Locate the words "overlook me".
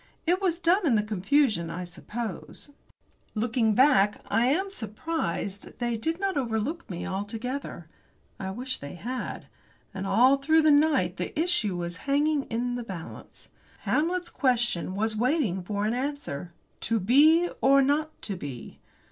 6.37-7.05